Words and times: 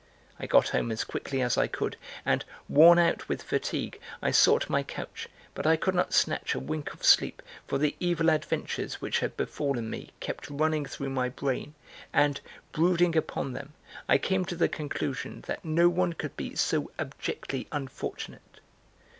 (I 0.39 0.47
got 0.47 0.69
home 0.69 0.91
as 0.91 1.03
quickly 1.03 1.43
as 1.43 1.59
I 1.59 1.67
could 1.67 1.95
and, 2.25 2.43
worn 2.67 2.97
out 2.97 3.29
with 3.29 3.43
fatigue, 3.43 3.99
I 4.19 4.31
sought 4.31 4.67
my 4.67 4.81
couch, 4.81 5.29
but 5.53 5.67
I 5.67 5.75
could 5.75 5.93
not 5.93 6.11
snatch 6.11 6.55
a 6.55 6.59
wink 6.59 6.91
of 6.95 7.03
sleep 7.03 7.39
for 7.67 7.77
the 7.77 7.95
evil 7.99 8.31
adventures 8.31 8.95
which 8.99 9.19
had 9.19 9.37
befallen 9.37 9.91
me 9.91 10.09
kept 10.19 10.49
running 10.49 10.87
through 10.87 11.11
my 11.11 11.29
brain 11.29 11.75
and, 12.11 12.41
brooding 12.71 13.15
upon 13.15 13.53
them, 13.53 13.73
I 14.09 14.17
came 14.17 14.43
to 14.45 14.55
the 14.55 14.67
conclusion 14.67 15.41
that 15.45 15.63
no 15.63 15.87
one 15.87 16.13
could 16.13 16.35
be 16.35 16.55
so 16.55 16.89
abjectly 16.97 17.67
unfortunate. 17.71 18.59